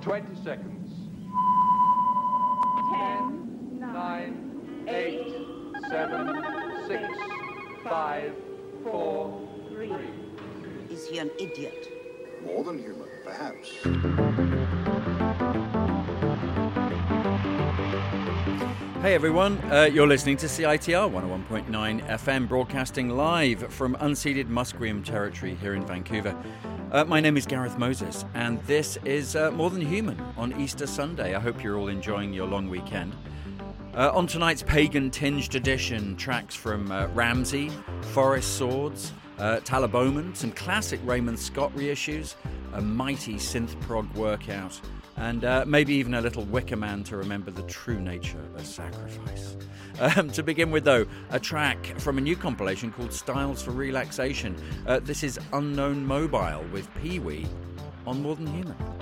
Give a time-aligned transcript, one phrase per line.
[0.00, 0.90] Twenty seconds.
[2.92, 5.44] Ten, Nine, eight,
[5.88, 6.42] seven,
[6.88, 7.04] six,
[7.84, 8.32] five,
[8.82, 9.94] four, three.
[10.90, 11.88] Is he an idiot?
[12.44, 14.59] More than human, perhaps.
[19.02, 25.54] Hey everyone, uh, you're listening to CITR 101.9 FM, broadcasting live from unceded Musqueam territory
[25.54, 26.36] here in Vancouver.
[26.92, 30.86] Uh, my name is Gareth Moses, and this is uh, More Than Human on Easter
[30.86, 31.34] Sunday.
[31.34, 33.16] I hope you're all enjoying your long weekend.
[33.94, 37.72] Uh, on tonight's pagan tinged edition, tracks from uh, Ramzi,
[38.12, 42.34] Forest Swords, uh, some classic Raymond Scott reissues,
[42.74, 44.78] a mighty synth prog workout,
[45.20, 49.56] and uh, maybe even a little Wicker Man to remember the true nature of sacrifice.
[50.16, 54.56] Um, to begin with, though, a track from a new compilation called Styles for Relaxation.
[54.86, 57.46] Uh, this is Unknown Mobile with Pee Wee
[58.06, 58.99] on More Than Human.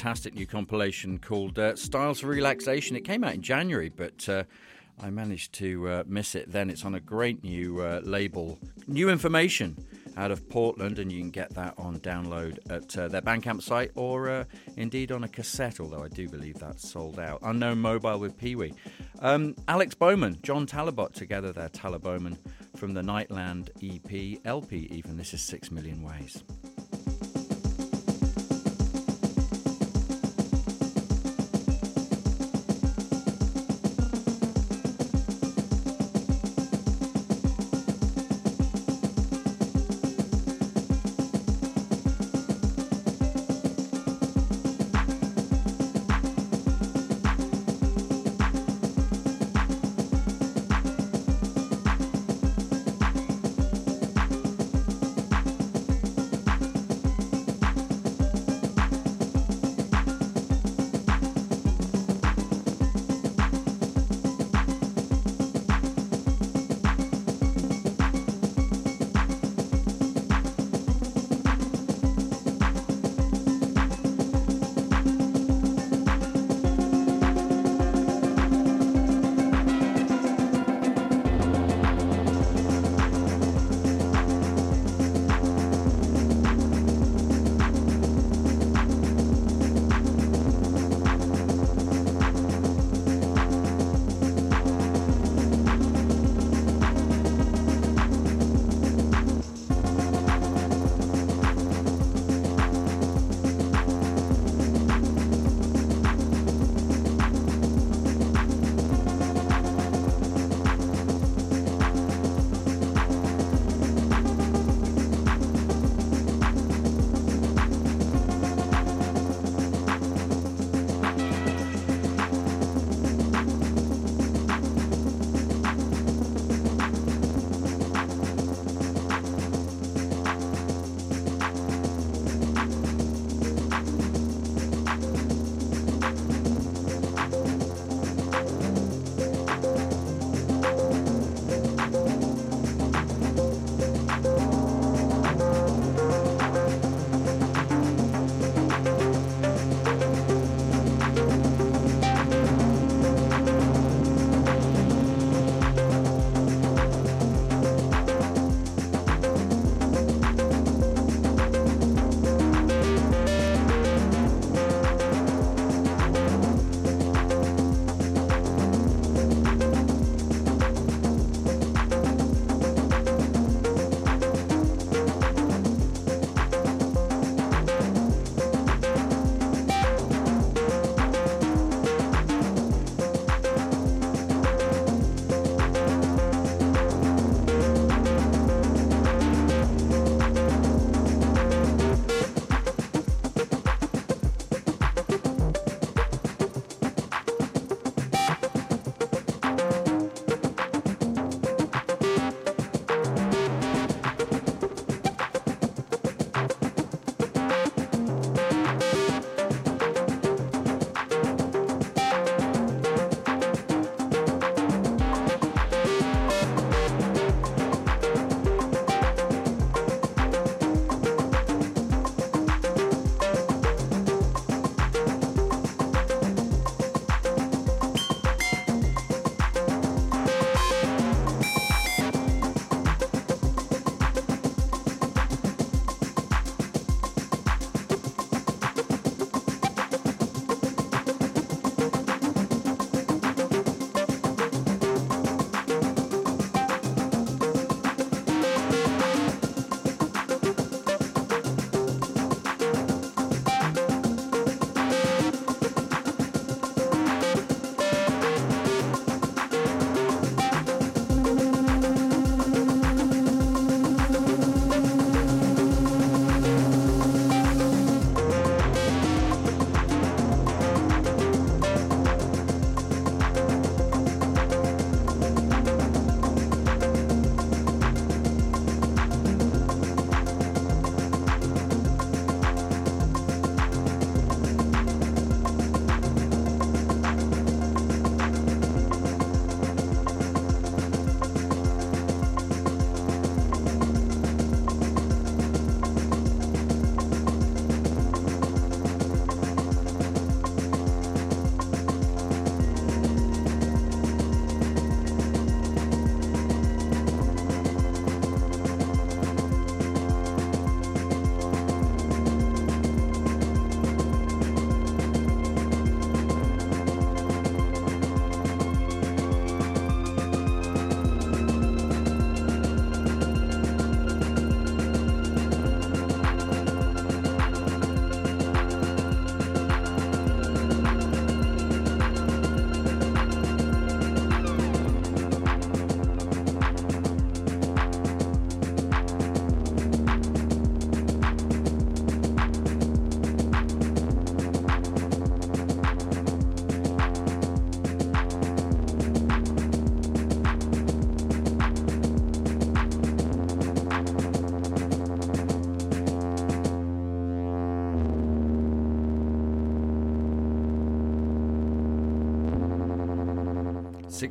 [0.00, 2.96] Fantastic new compilation called uh, Styles for Relaxation.
[2.96, 4.44] It came out in January, but uh,
[4.98, 6.70] I managed to uh, miss it then.
[6.70, 9.76] It's on a great new uh, label, New Information
[10.16, 13.90] out of Portland, and you can get that on download at uh, their Bandcamp site
[13.94, 14.44] or uh,
[14.78, 17.40] indeed on a cassette, although I do believe that's sold out.
[17.42, 18.72] Unknown Mobile with Pee Wee.
[19.18, 22.38] Um, Axel Boman, John Talabot together there, Talabomen
[22.74, 25.18] from the Nightland EP, LP even.
[25.18, 26.42] This is Six Million Ways.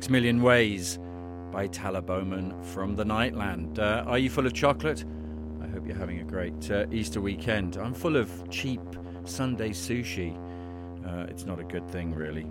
[0.00, 0.98] Six Million Ways
[1.52, 3.78] by Talabomen from the Nightland.
[3.78, 5.04] Uh, are you full of chocolate?
[5.62, 7.76] I hope you're having a great uh, Easter weekend.
[7.76, 8.80] I'm full of cheap
[9.26, 10.34] Sunday sushi.
[11.06, 12.46] Uh, it's not a good thing, really.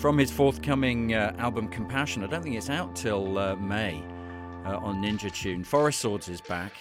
[0.00, 4.02] From his forthcoming uh, album Compassion, I don't think it's out till uh, May
[4.64, 5.62] uh, on Ninja Tune.
[5.62, 6.72] Forest Swords is back,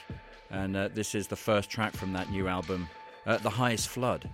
[0.52, 2.88] and this is the first track from that new album,
[3.26, 4.30] The Highest Flood.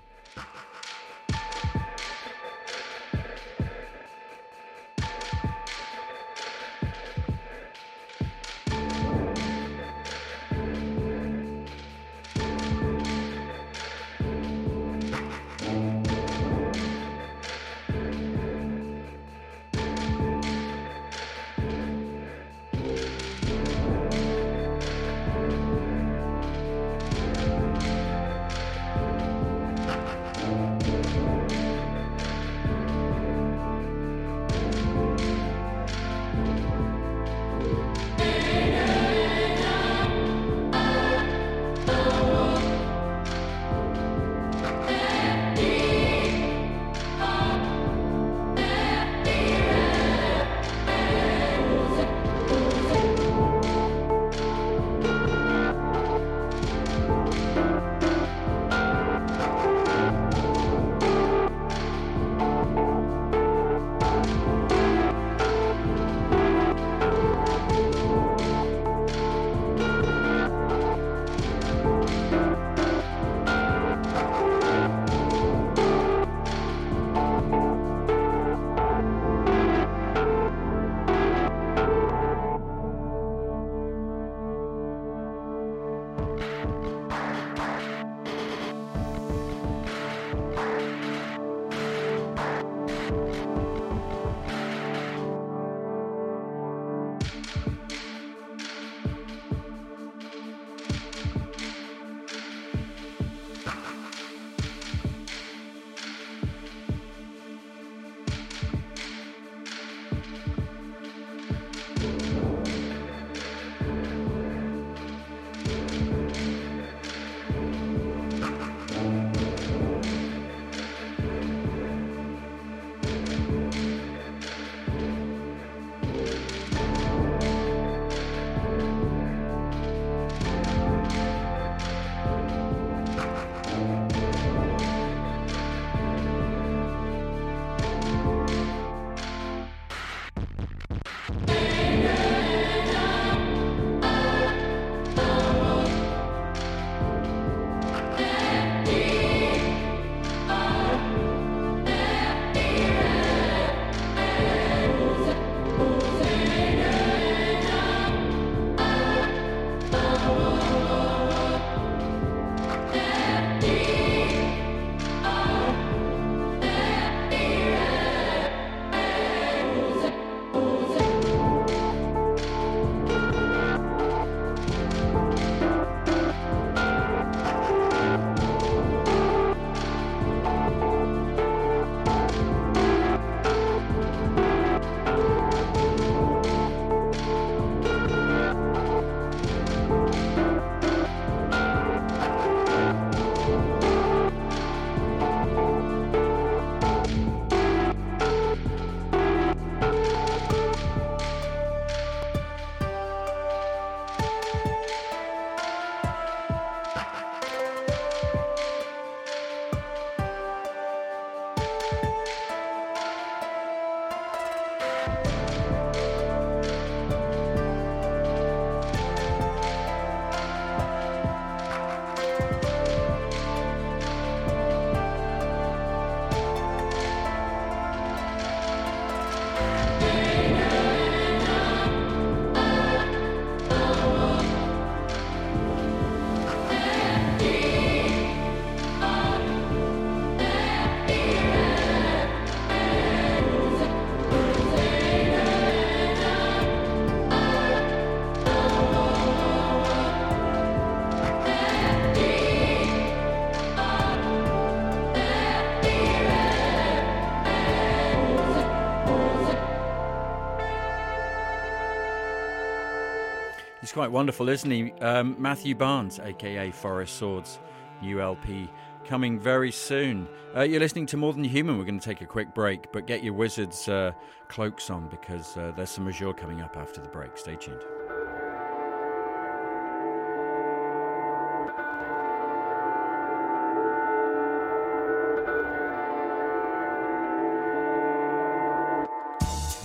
[263.93, 264.91] Quite wonderful, isn't he?
[265.01, 267.59] Um, Matthew Barnes, aka Forest Swords,
[268.01, 268.67] new LP
[269.05, 270.27] coming very soon.
[270.55, 271.77] Uh, you're listening to More Than Human.
[271.77, 274.13] We're going to take a quick break, but get your Wizards uh,
[274.47, 277.37] cloaks on because uh, there's some Azure coming up after the break.
[277.37, 277.81] Stay tuned.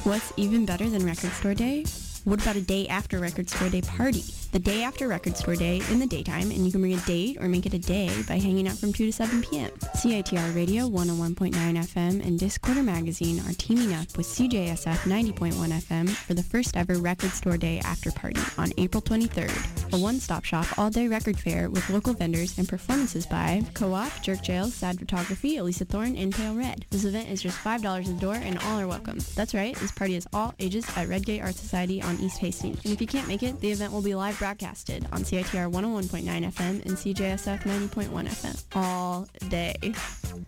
[0.05, 1.85] What's even better than Record Store Day?
[2.25, 4.25] What about a day after Record Store Day party?
[4.51, 7.37] The day after Record Store Day in the daytime, and you can bring a date
[7.39, 9.71] or make it a day by hanging out from 2 to 7 p.m.
[9.95, 16.33] CITR Radio 101.9 FM and Discorder Magazine are teaming up with CJSF 90.1 FM for
[16.33, 19.93] the first ever Record Store Day after party on April 23rd.
[19.93, 24.75] A one-stop shop all-day record fair with local vendors and performances by Co-op, Jerk Jails,
[24.75, 26.87] Sad Photography, Elisa Thorne, and Pale Red.
[26.91, 29.19] This event is just $5 at the door and all are welcome.
[29.35, 32.83] That's right, this party is all ages at Redgate Art Society on East Hastings.
[32.85, 36.25] And if you can't make it, the event will be live broadcasted on CITR 101.9
[36.25, 39.77] FM and CJSF 90.1 FM all day.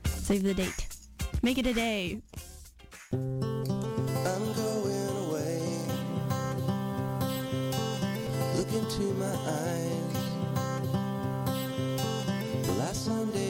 [0.06, 0.88] Save the date.
[1.42, 2.22] Make it a day.
[3.12, 3.50] I'm
[4.54, 5.60] going away.
[8.56, 10.16] Look into my eyes.
[12.78, 13.49] Last Sunday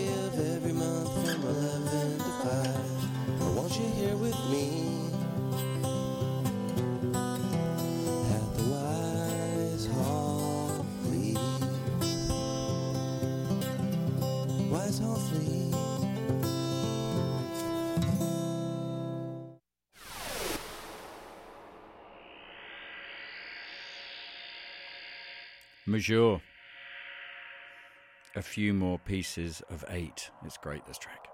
[25.91, 26.41] Majeure.
[28.37, 30.31] A few more pieces of eight.
[30.45, 31.27] It's great, this track.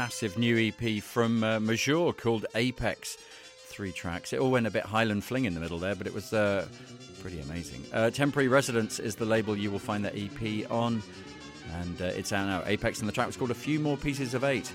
[0.00, 3.18] Massive new EP from uh, Majeure called Apex.
[3.66, 4.32] Three tracks.
[4.32, 6.66] It all went a bit Highland Fling in the middle there, but it was uh,
[7.20, 7.84] pretty amazing.
[7.92, 11.02] Uh, Temporary Residence is the label you will find that EP on,
[11.82, 12.62] and uh, it's out now.
[12.64, 14.72] Apex, and the track was called A Few More Pieces of Eight.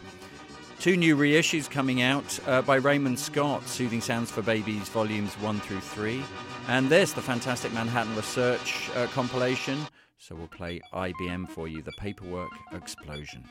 [0.80, 5.60] Two new reissues coming out uh, by Raymond Scott Soothing Sounds for Babies, volumes 1
[5.62, 6.22] through 3.
[6.68, 9.88] And this, the fantastic Manhattan Research uh, compilation.
[10.20, 13.44] So we'll play IBM for you, the Paperwork Explosion.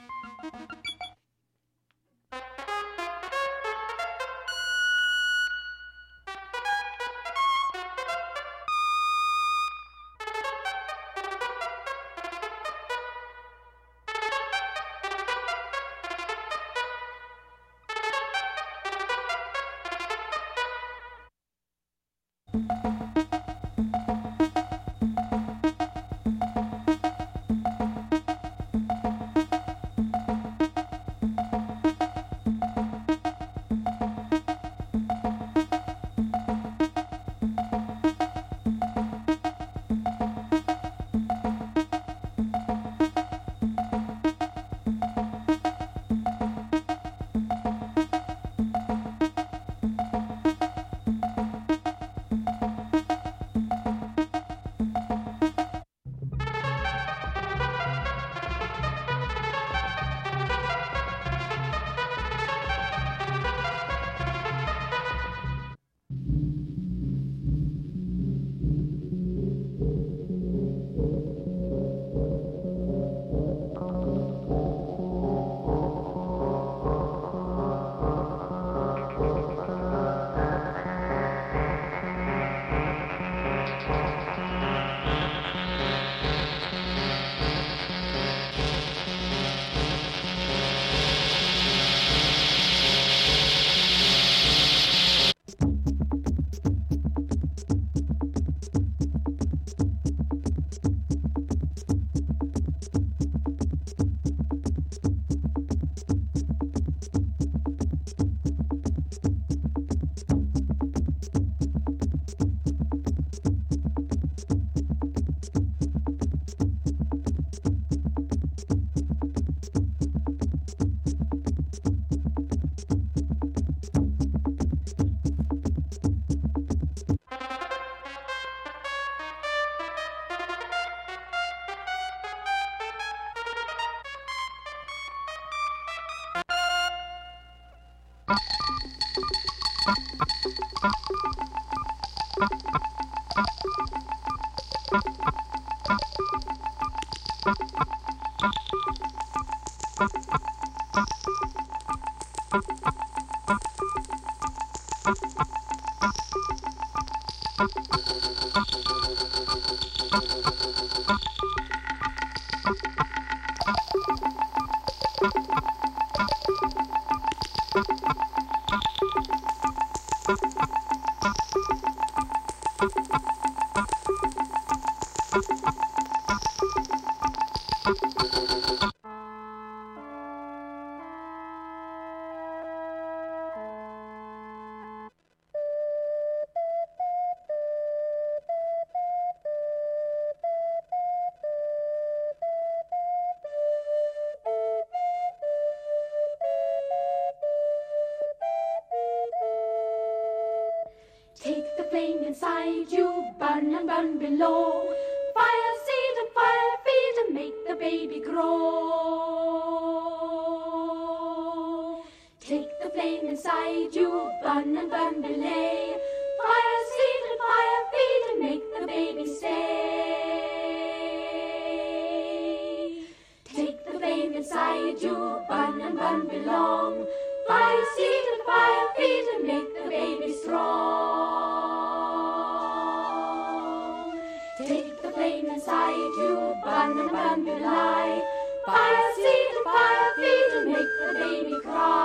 [234.57, 238.23] Take the flame inside you, burn and burn below.
[238.65, 242.05] Fire seed and fire feed and make the baby cry.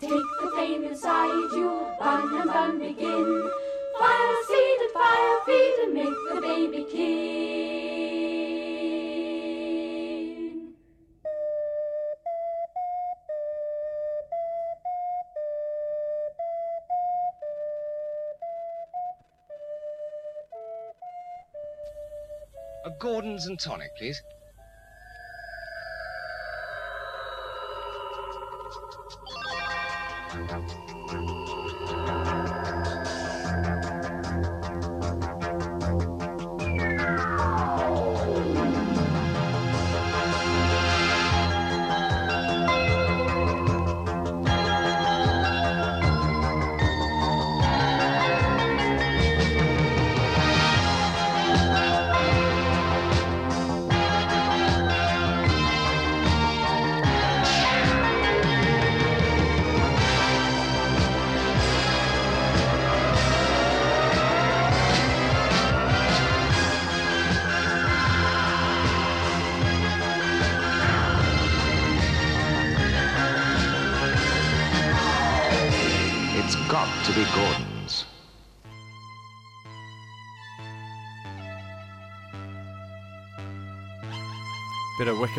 [0.00, 3.50] Take the flame inside you, burn and burn begin.
[4.00, 7.71] Fire seed and fire feed and make the baby king.
[23.32, 24.22] Gins and tonic, please.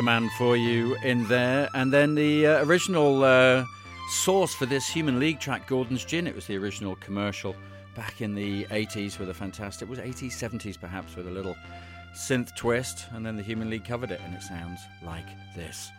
[0.01, 1.69] Man for you in there.
[1.73, 3.65] And then the uh, original uh,
[4.09, 7.55] source for this Human League track, Gordon's Gin, it was the original commercial
[7.95, 11.55] back in the 80s with a fantastic, it was 80s, 70s perhaps, with a little
[12.15, 13.05] synth twist.
[13.11, 15.91] And then the Human League covered it, and it sounds like this.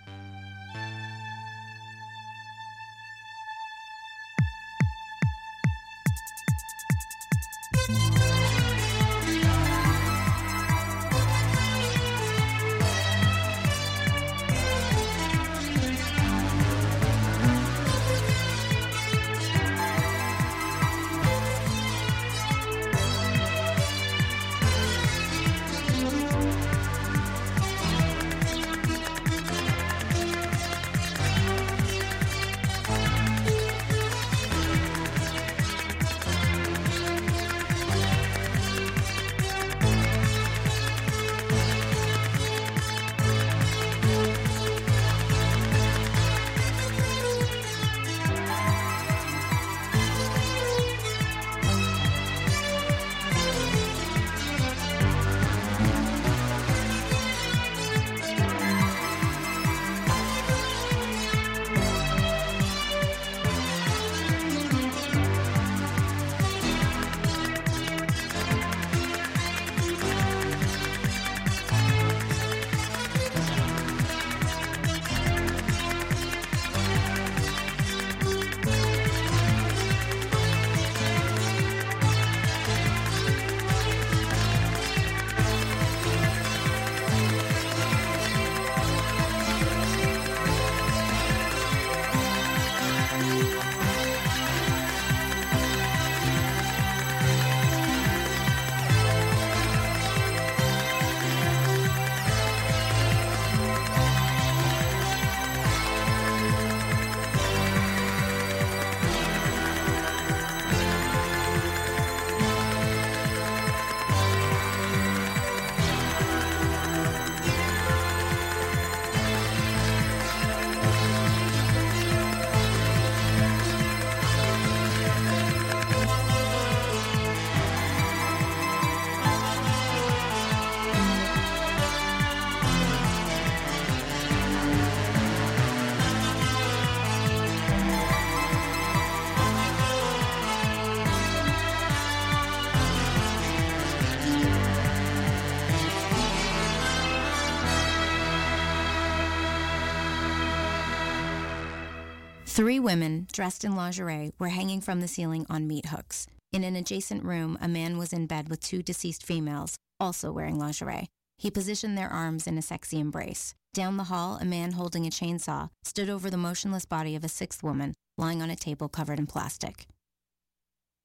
[152.54, 156.28] Three women dressed in lingerie were hanging from the ceiling on meat hooks.
[156.52, 160.56] In an adjacent room, a man was in bed with two deceased females, also wearing
[160.56, 161.08] lingerie.
[161.36, 163.56] He positioned their arms in a sexy embrace.
[163.72, 167.28] Down the hall, a man holding a chainsaw stood over the motionless body of a
[167.28, 169.88] sixth woman, lying on a table covered in plastic.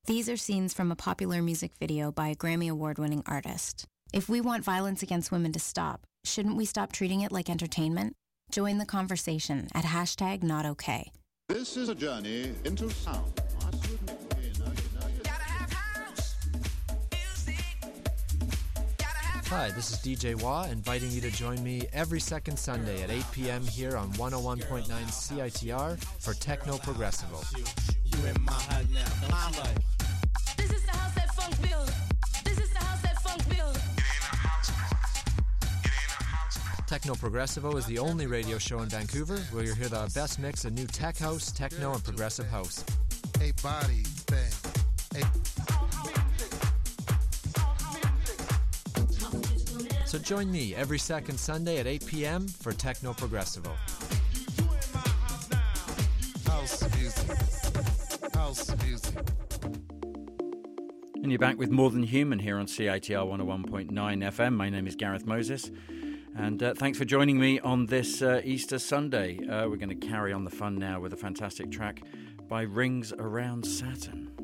[0.06, 3.86] These are scenes from a popular music video by a Grammy Award winning artist.
[4.14, 8.14] If we want violence against women to stop, shouldn't we stop treating it like entertainment?
[8.52, 11.12] Join the conversation at hashtag not okay.
[11.50, 13.34] This is a journey into sound.
[19.48, 23.24] Hi, this is DJ Wah, inviting you to join me every second Sunday at 8
[23.32, 23.64] p.m.
[23.64, 27.42] here on 101.9 CITR for Techno Progressivo.
[30.56, 31.92] This is the house that funk build.
[36.90, 40.66] Techno Progressivo is the only radio show in Vancouver where you'll hear the best mix
[40.66, 42.84] of new tech house, techno, and progressive house.
[43.40, 45.24] a body thing.
[50.08, 52.48] So join me every second Sunday at 8 p.m.
[52.48, 53.72] for Techno Progressivo.
[56.48, 58.34] House music.
[58.34, 59.16] house music.
[61.22, 64.56] And you're back with More Than Human here on CITR 101.9 FM.
[64.56, 65.70] My name is Gareth Moses.
[66.40, 69.46] And uh, thanks for joining me on this uh, Easter Sunday.
[69.46, 72.02] Uh, we're going to carry on the fun now with a fantastic track
[72.48, 74.39] by Rings Around Saturn.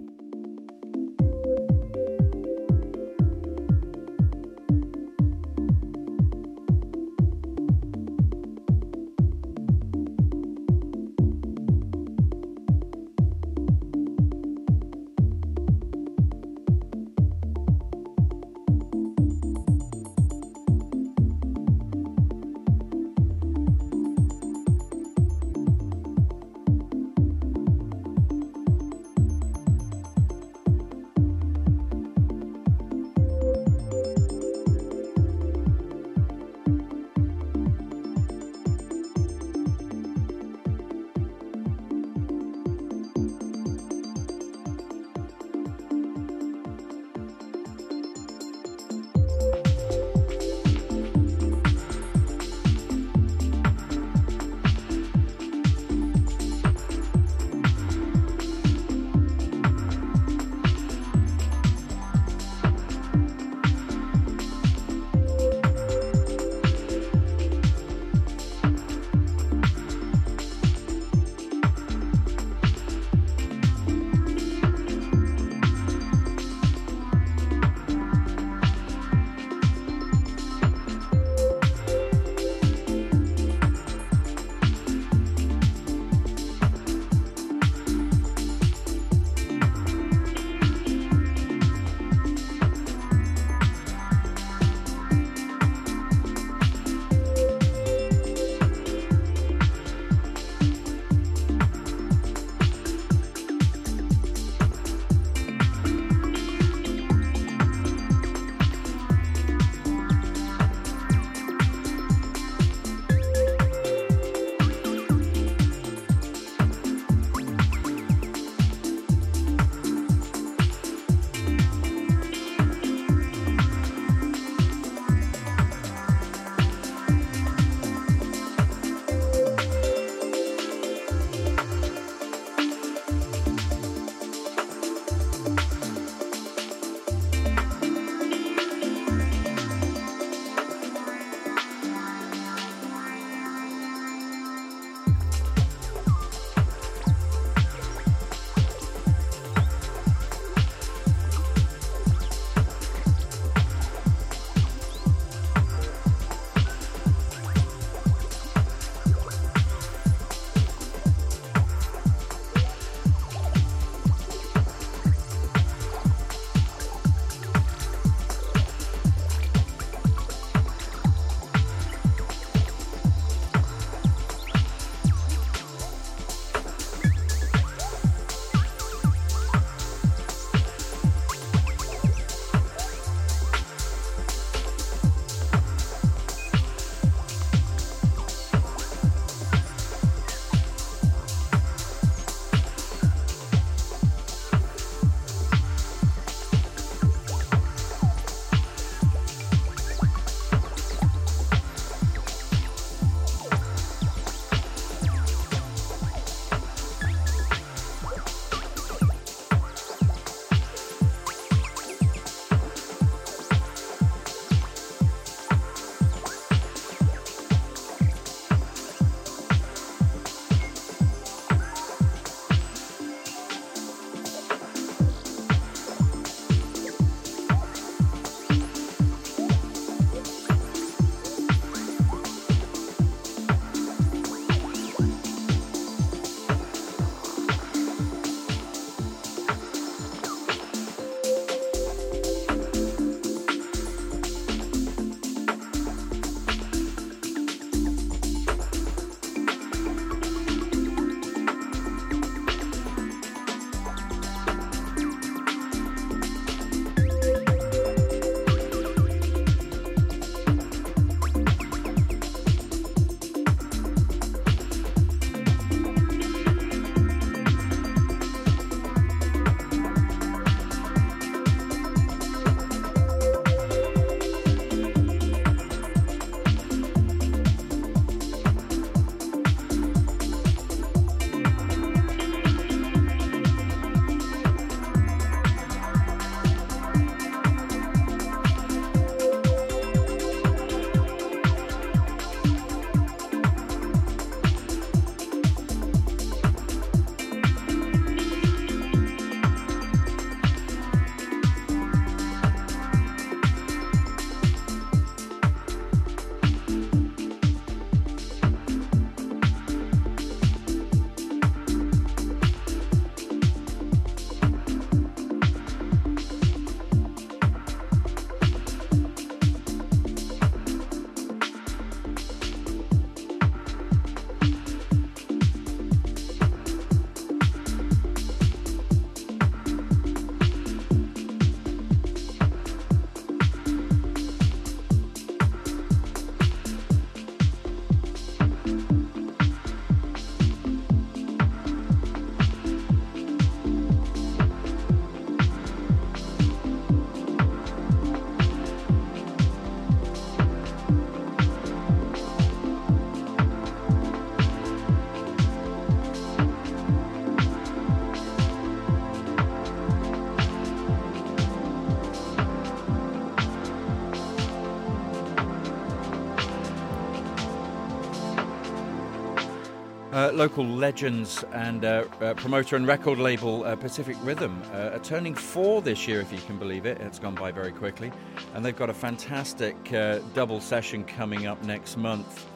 [370.36, 375.34] Local legends and uh, uh, promoter and record label uh, Pacific Rhythm uh, are turning
[375.34, 377.00] four this year, if you can believe it.
[377.00, 378.12] It's gone by very quickly.
[378.54, 382.48] And they've got a fantastic uh, double session coming up next month.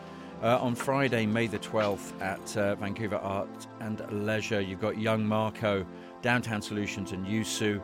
[0.44, 5.86] Uh, on Friday, May the 12th, at Vancouver Art and Leisure, you've got Young Marco,
[6.22, 7.82] Downtown Solutions, and Yu Su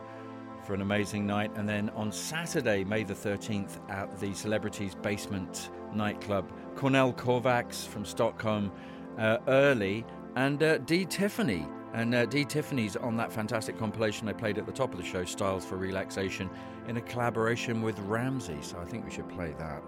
[0.66, 1.50] for an amazing night.
[1.56, 8.04] And then on Saturday, May the 13th, at the Celebrities Basement nightclub, Kornél Kovács from
[8.04, 8.70] Stockholm
[9.18, 10.04] uh, early,
[10.36, 11.04] and uh, D.
[11.04, 11.66] Tiffany.
[11.94, 12.44] And uh, D.
[12.44, 15.76] Tiffany's on that fantastic compilation I played at the top of the show, Styles for
[15.76, 16.50] Relaxation,
[16.88, 18.62] in a collaboration with Ramzi.
[18.62, 19.82] So I think we should play that.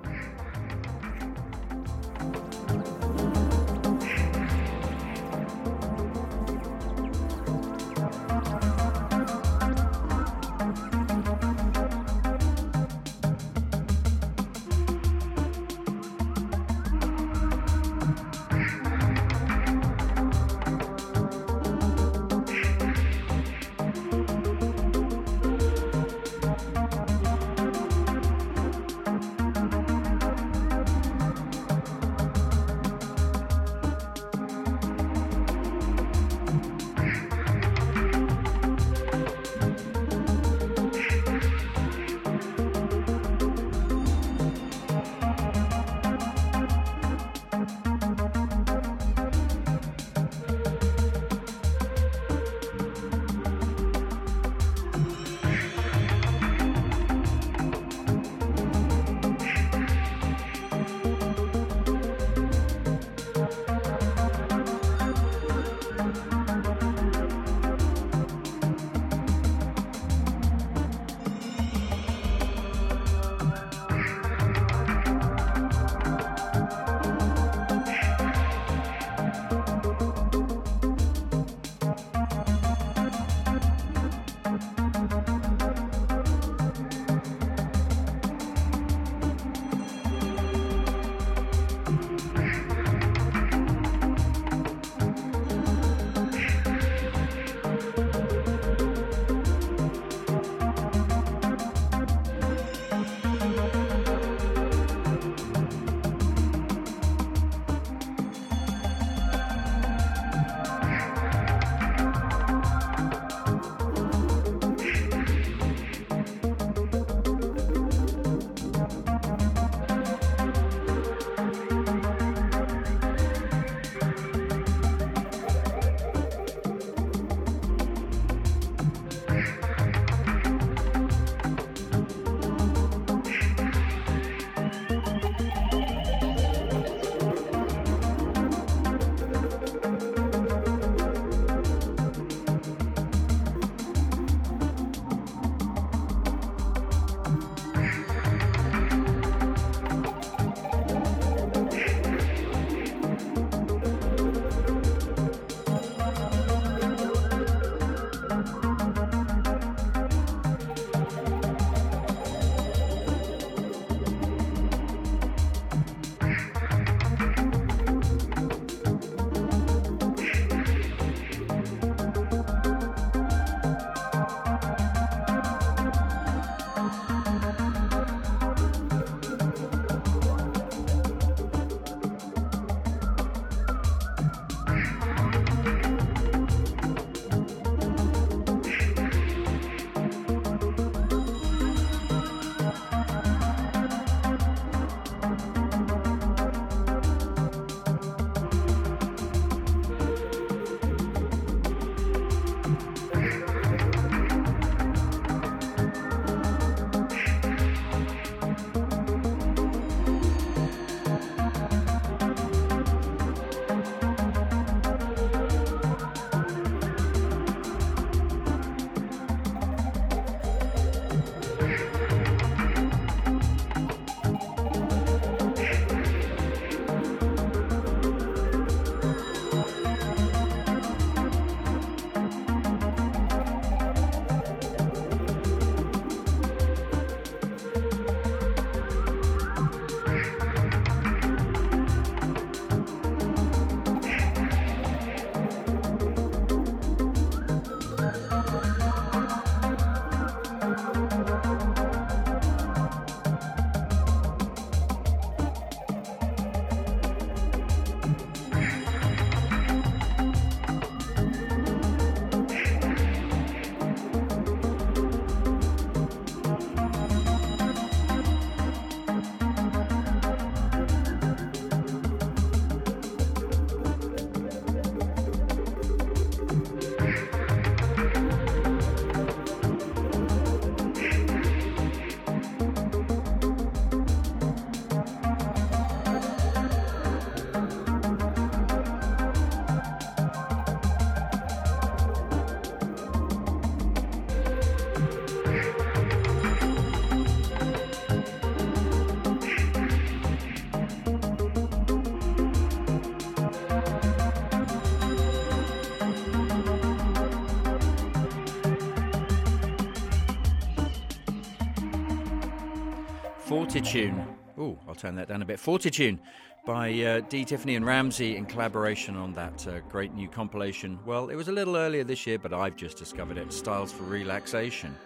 [313.79, 314.15] Fortitude.
[314.59, 315.61] Ooh, I'll turn that down a bit.
[315.61, 316.19] Fortitude
[316.67, 317.45] by uh, D.
[317.45, 320.99] Tiffany and Ramzi in collaboration on that uh, great new compilation.
[321.07, 323.53] Well, it was a little earlier this year, but I've just discovered it.
[323.53, 324.97] Styles for Relaxation.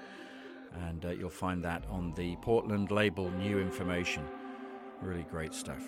[0.88, 4.24] And uh, you'll find that on the Portland label New Information.
[5.02, 5.82] Really great stuff.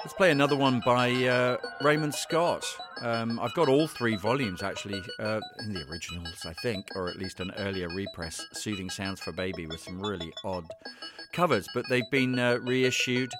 [0.00, 2.64] Let's play another one by uh, Raymond Scott.
[3.02, 7.16] Um, I've got all three volumes actually uh, in the originals, I think, or at
[7.16, 10.66] least an earlier repress, Soothing Sounds for Baby, with some really odd
[11.32, 11.66] covers.
[11.74, 13.32] But they've been uh, reissued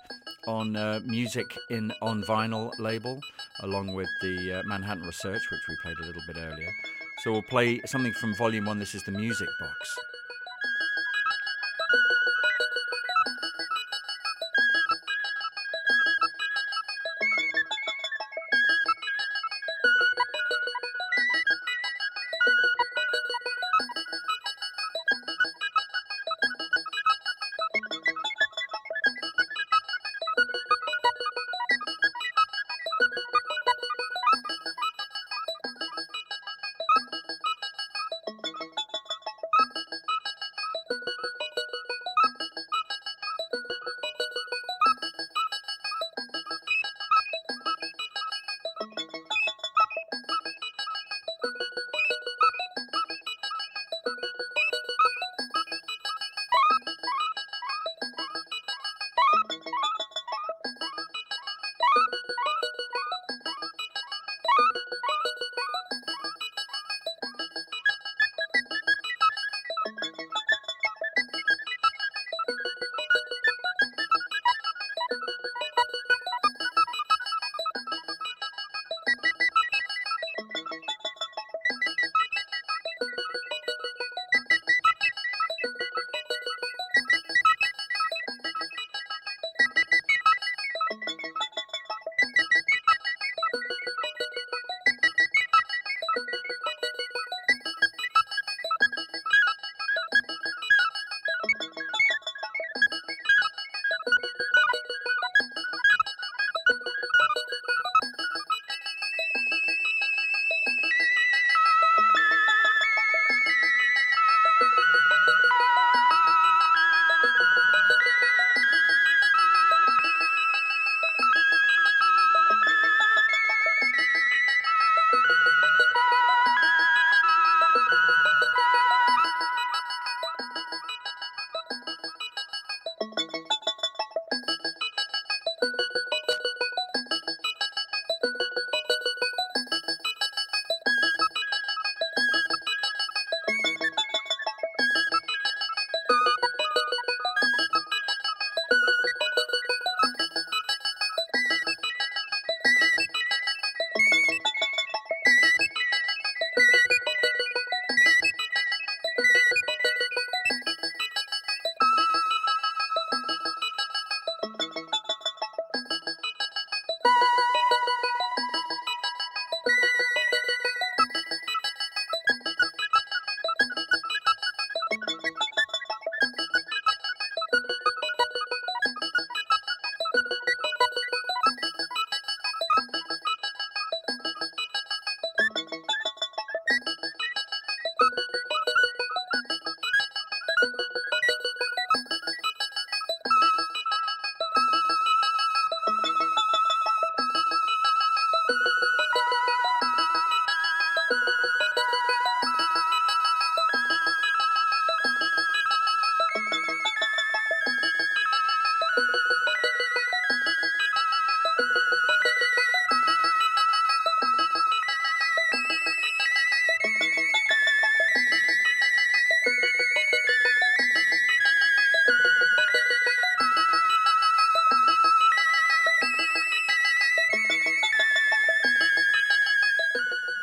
[0.46, 3.20] on uh, Music in on Vinyl label,
[3.60, 6.70] along with the uh, Manhattan Research, which we played a little bit earlier.
[7.18, 8.78] So we'll play something from Volume One.
[8.78, 9.98] This is the Music Box.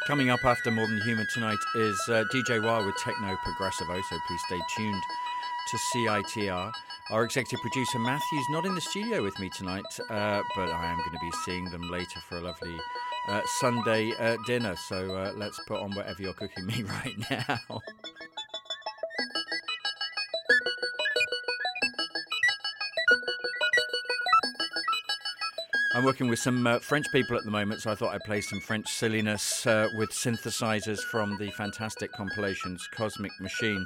[0.08, 4.18] Coming up after More Than Human tonight is uh, DJ Wah with Techno Progressivo, so
[4.26, 5.04] please stay tuned
[5.68, 6.72] to CITR.
[7.12, 10.98] Our executive producer Matthew's not in the studio with me tonight, uh, but I am
[10.98, 12.78] going to be seeing them later for a lovely
[13.28, 14.78] uh, Sunday uh, dinner.
[14.78, 17.82] So uh, let's put on whatever you're cooking me right now.
[25.98, 28.40] I'm working with some uh, French people at the moment, so I thought I'd play
[28.40, 33.84] some French silliness uh, with synthesizers from the fantastic compilations Cosmic Machine.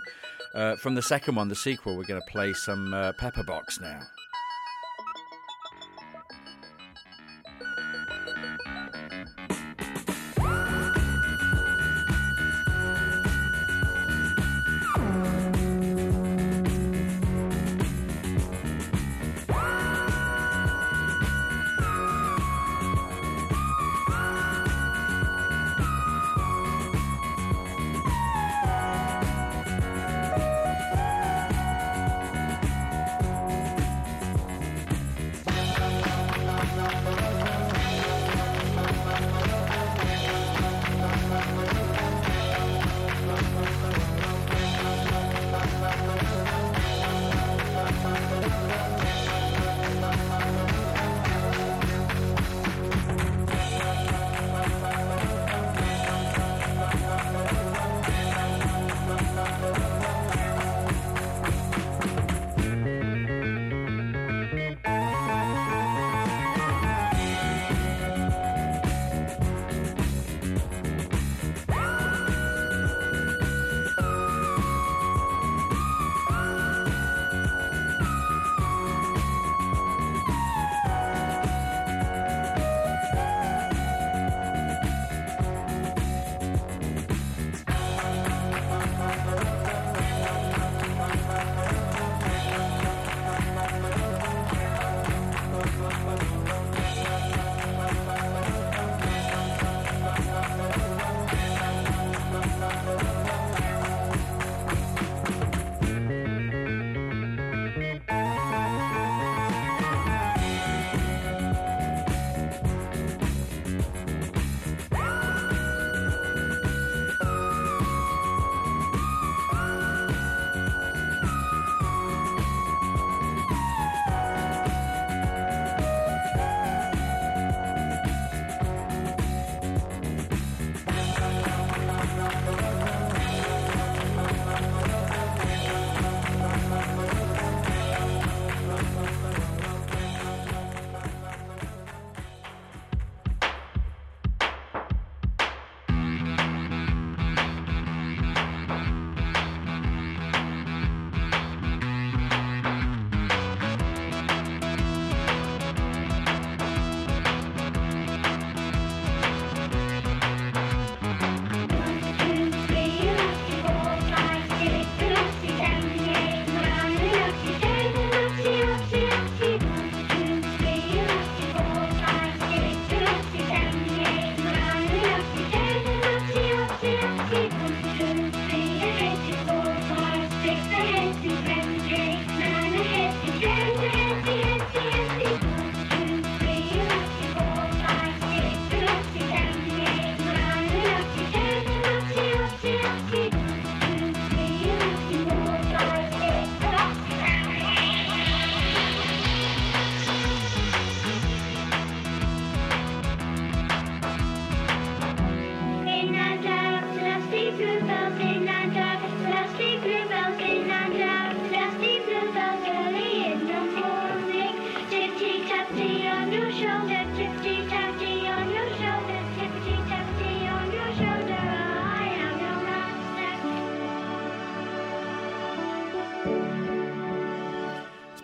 [0.54, 4.02] Uh, from the second one, the sequel, we're going to play some uh, Pepperbox now.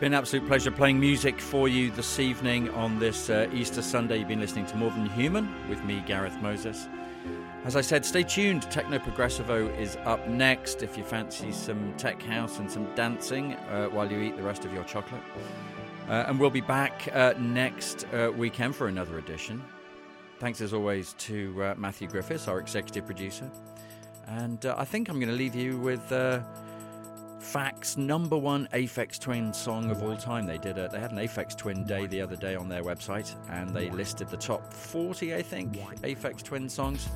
[0.08, 4.20] Been an absolute pleasure playing music for you this evening on this uh, Easter Sunday.
[4.20, 6.88] You've been listening to More Than Human with me, Gareth Moses.
[7.66, 8.62] As I said, stay tuned.
[8.72, 13.88] Techno Progressivo is up next if you fancy some tech house and some dancing uh,
[13.88, 15.22] while you eat the rest of your chocolate.
[16.08, 19.62] Uh, and we'll be back uh, next uh, weekend for another edition.
[20.40, 23.52] Thanks as always to uh, Matthew Griffiths, our executive producer.
[24.26, 26.08] And I think I'm going to leave you with
[27.40, 30.46] Fact's number one Aphex Twin song of all time.
[30.46, 33.36] They did a, they had an Aphex Twin day the other day on their website,
[33.50, 37.08] and they listed the top 40, I think, Aphex Twin songs.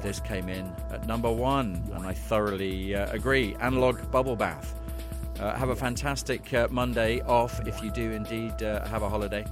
[0.00, 3.56] This came in at number one, and I thoroughly uh, agree.
[3.60, 4.74] Analog Bubble Bath.
[5.40, 9.44] Uh, have a fantastic uh, Monday off if you do indeed uh, have a holiday,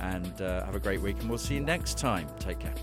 [0.00, 1.18] and uh, have a great week.
[1.20, 2.26] And we'll see you next time.
[2.38, 2.74] Take care.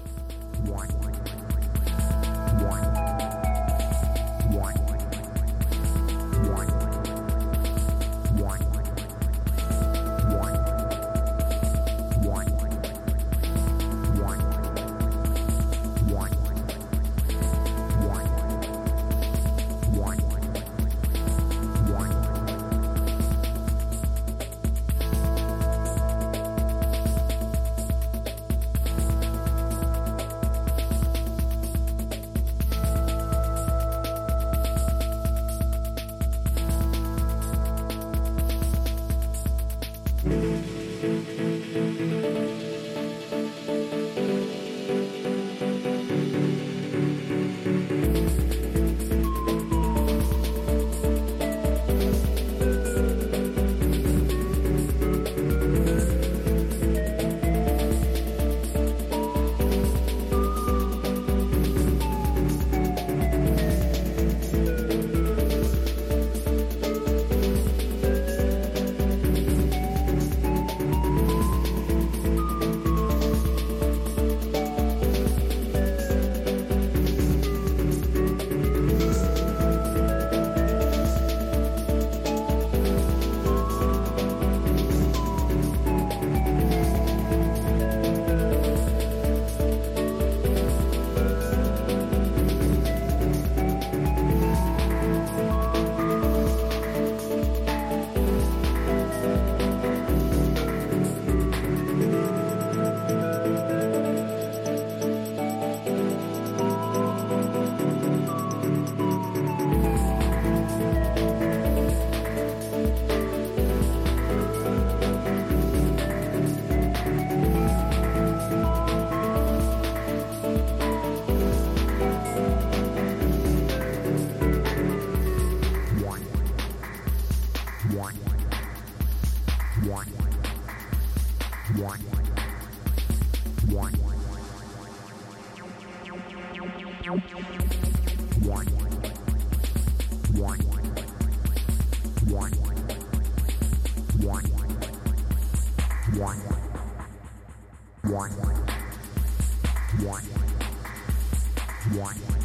[151.97, 152.36] Thank